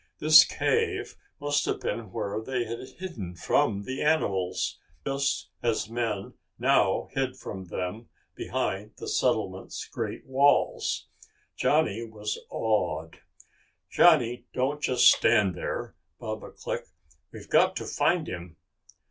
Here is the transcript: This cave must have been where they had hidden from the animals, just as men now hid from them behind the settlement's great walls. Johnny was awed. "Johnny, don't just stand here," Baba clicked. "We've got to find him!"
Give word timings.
This 0.17 0.43
cave 0.45 1.15
must 1.39 1.65
have 1.67 1.79
been 1.81 2.11
where 2.11 2.41
they 2.41 2.65
had 2.65 2.79
hidden 2.97 3.35
from 3.35 3.83
the 3.83 4.01
animals, 4.01 4.79
just 5.05 5.51
as 5.61 5.91
men 5.91 6.33
now 6.57 7.09
hid 7.11 7.37
from 7.37 7.65
them 7.65 8.09
behind 8.33 8.93
the 8.97 9.07
settlement's 9.07 9.85
great 9.85 10.25
walls. 10.25 11.05
Johnny 11.55 12.03
was 12.03 12.39
awed. 12.49 13.19
"Johnny, 13.91 14.45
don't 14.55 14.81
just 14.81 15.05
stand 15.07 15.53
here," 15.53 15.93
Baba 16.17 16.49
clicked. 16.49 16.89
"We've 17.31 17.47
got 17.47 17.75
to 17.75 17.85
find 17.85 18.25
him!" 18.27 18.57